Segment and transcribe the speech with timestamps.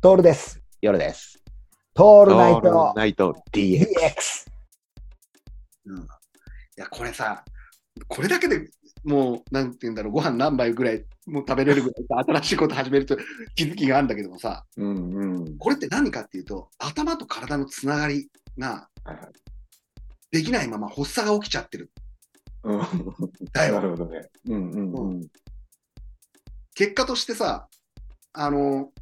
[0.00, 0.62] トールです。
[0.80, 1.42] 夜です。
[1.96, 3.84] オトールナイトナイト DX。
[5.86, 6.02] うん、い
[6.76, 7.44] や、これさ、
[8.06, 8.70] これだけで
[9.02, 13.16] もう、なんて言うんだろう、ご飯何杯ぐらいもう食べれるぐらいさ、新しいこと始めると
[13.56, 15.58] 気づきがあるんだけどもさ、うんうん。
[15.58, 18.88] これって何かっていうと、頭と体のつながりが
[20.30, 21.90] できないまま発作が起きちゃってる。
[22.62, 22.80] うん、
[23.52, 24.28] だよなるほどね。
[24.46, 25.28] うんうんうん。
[26.76, 27.66] 結果としてさ、
[28.32, 28.92] あの、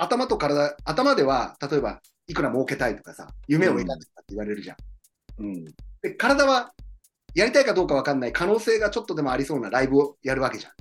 [0.00, 4.76] 頭と体、頭では、例えば、いくら儲けたいとかさ、夢を描くとかって言われるじゃん。
[5.38, 5.64] うん
[6.02, 6.72] で、体は、
[7.34, 10.72] やりたいかどうかわかんない可能性がちょっとでもありそうなライブをやるわけじゃん。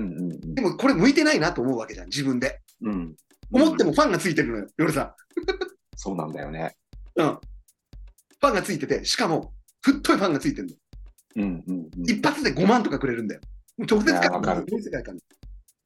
[0.00, 2.60] うんうんでもこれ向いてないなと思うわけじゃん、自分で。
[2.80, 3.14] うん。
[3.52, 5.14] 思ってもファンがついてるのよ、夜さ
[5.96, 6.74] そうなんだよね。
[7.16, 7.22] ん。
[7.22, 7.26] うん。
[7.26, 10.74] ファンがついてて、しかも、太いファンがついてるの。
[11.36, 12.10] うんうんうん。
[12.10, 13.40] 一発で5万とかくれるんだよ。
[13.76, 15.18] もう直接いやわかる全世界観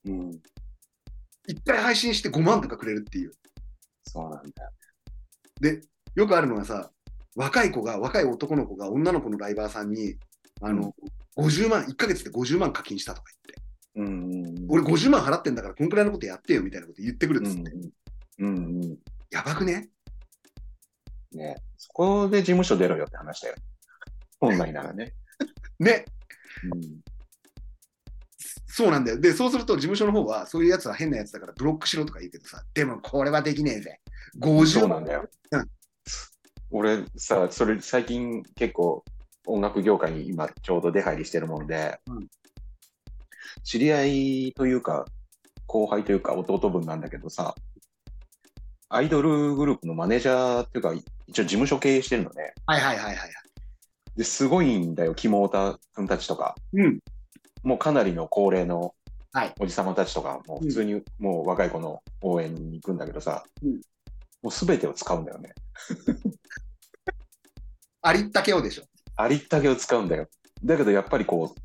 [0.07, 0.41] うん。
[1.49, 3.33] いっぱい配信して5万とかくれるっていう。
[4.05, 4.71] そうなんだよ。
[5.61, 5.81] で、
[6.15, 6.91] よくあるのはさ、
[7.35, 10.17] 若い子が、若い男の子が女の子のライバーさんに、
[10.61, 10.95] あの、
[11.37, 13.31] 50万、1ヶ月で50万課金したとか
[13.97, 14.67] 言って、うんうん。
[14.69, 17.71] 俺50万払ってんだから、こんくらいのことやってよみたいなこと言ってくるっつって、
[18.39, 18.99] うんうんうん。
[19.31, 19.89] やばくね？
[21.33, 23.55] ねそこで事務所出ろよって話だよ。
[24.41, 25.15] 本来ならね。
[25.79, 26.05] ね、
[26.73, 27.01] うん。
[28.79, 29.21] そうなんだよ。
[29.21, 33.99] で、そうすると事務所の方は、そういうやつは変なやつだからブロックしろとか言うけどさ、でもこれはできねえぜ。
[34.39, 35.69] 50そうなんだようん。
[36.71, 39.05] 俺さ、それ最近結構
[39.49, 42.29] 音楽業界に今ちょうど出入りしてるもんで、うん
[43.65, 45.05] 知り合いというか、
[45.67, 47.57] 後輩というか弟分なんだけどさ、
[48.89, 50.93] アイドルグループのマネージャーっていうか、
[51.27, 52.55] 一応事務所経営してるのね。
[52.67, 53.31] はいはいはいはい。
[54.17, 56.55] で、すごいんだよ、キモオタ君たちとか。
[56.73, 57.01] うん。
[57.63, 58.95] もうかなりの高齢の
[59.33, 63.81] はいおじさまたちとか、もう普通にもう若い子の応援に行くんだけどさ、うん
[64.43, 65.53] もうすべてを使うんだよね。
[68.03, 68.85] ありったけをでしょ。
[69.17, 70.29] ありったけを使うんだよ。
[70.65, 71.61] だけどやっぱりこう、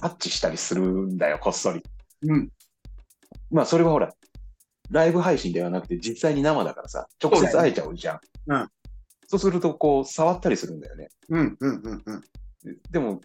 [0.00, 1.82] タッチしたりするんだよ、こっそり。
[2.22, 2.50] うん。
[3.50, 4.14] まあそれはほら、
[4.90, 8.20] ライブ配信ではなくて実際に生だからさ、直接会えちゃうじゃん。
[8.46, 8.70] うん
[9.28, 11.08] そうするとこう、触ったりするんだよね。
[11.30, 12.20] うんうんうんうん。
[12.62, 13.20] ででも、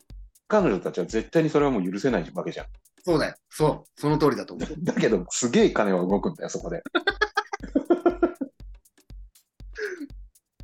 [0.51, 2.65] 彼女たちは絶対にそれはもう許せないわけじゃん。
[3.05, 3.35] そうだよ。
[3.49, 3.89] そう。
[3.95, 4.69] その通りだと思う。
[4.83, 6.83] だけど、すげえ金は動くんだよ、そこで。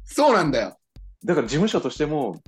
[0.03, 0.77] そうなんだよ。
[1.23, 2.41] だから事務所としても、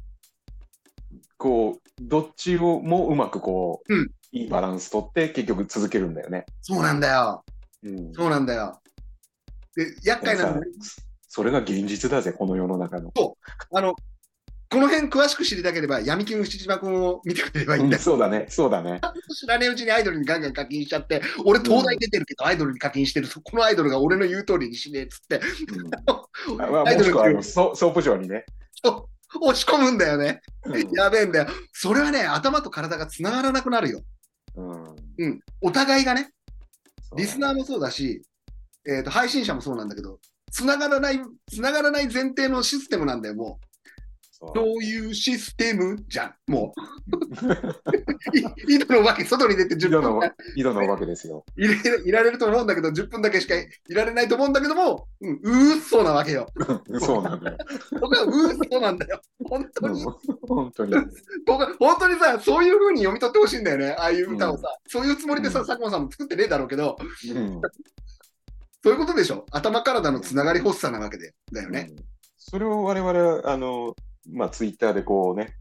[1.38, 6.46] こう、どっちをもうまくこう、うんいいバランス取って結局続けるんだよね。
[6.62, 7.44] そうなんだよ。
[7.82, 8.80] うんそうなんだよ。
[9.76, 10.62] で、厄介なの
[11.28, 13.12] それが現実だぜ、この世の中の。
[13.74, 13.96] あの、
[14.72, 18.00] この辺詳しく知りたければ、闇金牛島君を見てくれればいいんうん。
[18.00, 19.02] そうだね、そうだね。
[19.36, 25.42] 知らねえうちにアイドルにガンガン課金しちゃって、俺東大出てるけどアイドルに課金してる、そこのアイドルが俺の言う通りにしねえっつって、
[26.50, 28.46] うんアイドルもしくはあのソソープ場にね。
[29.42, 30.42] 押し込むんだよね。
[30.66, 31.48] うんやべえんだよ。
[31.74, 34.02] それはね、頭と体がつながらなくなるよ。
[34.56, 35.40] うんうん。
[35.62, 36.30] お互いがね、
[37.16, 38.22] リスナーもそうだし、
[38.88, 40.20] えっ、と、配信者もそうなんだけど、
[40.52, 41.20] つながらない、
[41.52, 43.69] つながらない前提のシステムなんだよ、もう。
[44.42, 46.74] そういうシステムじゃん、も
[48.32, 48.38] う。
[48.70, 51.46] い 井戸のわけ、外に出て10井戸の分間井戸のわけですよ。
[51.58, 56.48] いれいられると思うんだけど、10分だけしかいられないと思うんだけども、うん、うーそうなわけよ。
[57.00, 57.58] そうなんだよ。
[58.00, 59.22] 僕はうーそうなんだよ。
[59.44, 60.04] 本当に。
[60.04, 60.16] うん
[60.48, 60.96] 本当に。
[61.46, 64.70] 僕は本当にさ、そういう風に読み取ってほしいんだよね、ああいう歌をさ。
[64.88, 66.98] そういうつもりでさ、うん佐久間さんも作ってねえだろうけど、
[67.36, 67.62] うん
[68.82, 69.46] そういうことでしょ。
[69.52, 71.90] 頭体のつながり発作なわけでだよね。
[71.92, 72.10] うん
[72.42, 73.94] それを我々、あの、
[74.32, 75.56] まあ、ツイッターでこうね、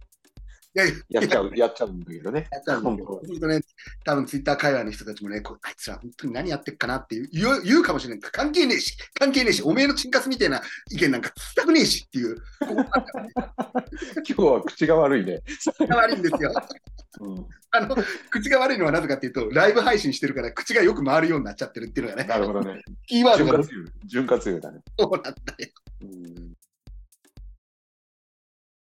[0.74, 2.46] いやいややっちゃう、やっちゃうんだけどね。
[2.52, 3.60] やっちゃうんだけどね、
[4.04, 8.30] 多分ツイッター界隈の人たちもね、こうあいつら本当に何やってっかなっていう言う言うかもしれない。
[8.30, 15.40] 関係ねえし、関係ねえし、おめえのチンカスみたいな意見なんか聞きたくねえしっていう、 今日は口が悪いね。
[15.72, 16.52] 口が悪いんですよ。
[17.20, 17.94] うんあの、
[18.30, 22.82] 口が悪いのはなぜかっていうと、ライブ配信してるから口がよく回るようになっちゃってるっていうのがね、なるほどね。
[23.06, 23.62] キーワードが
[24.06, 24.80] 潤滑油、だね。
[24.98, 25.34] そうなんだよ。